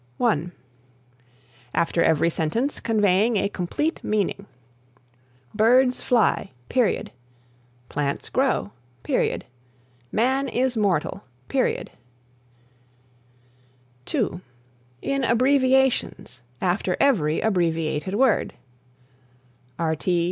[0.17, 0.51] (1)
[1.75, 4.47] After every sentence conveying a complete meaning:
[5.53, 6.49] "Birds fly."
[7.87, 8.71] "Plants grow."
[10.11, 11.23] "Man is mortal."
[14.07, 14.41] (2)
[15.03, 18.55] In abbreviations: after every abbreviated word:
[19.79, 20.07] Rt.